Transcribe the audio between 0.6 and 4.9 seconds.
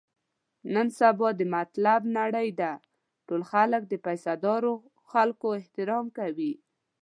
نن سبا د مطلب نړۍ ده، ټول خلک د پیسه دارو